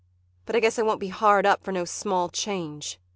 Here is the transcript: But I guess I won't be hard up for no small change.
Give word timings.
But 0.47 0.55
I 0.55 0.59
guess 0.61 0.79
I 0.79 0.81
won't 0.81 0.99
be 0.99 1.09
hard 1.09 1.45
up 1.45 1.63
for 1.63 1.71
no 1.71 1.85
small 1.85 2.29
change. 2.29 2.97